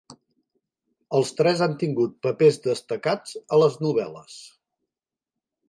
[1.17, 4.43] Els tres han tingut papers destacats a les novel·les.